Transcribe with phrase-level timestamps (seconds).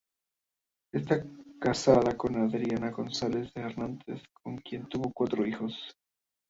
[0.91, 1.23] Está
[1.59, 5.95] casado con Adriana González de Hernández, con quien tuvo cuatro hijos.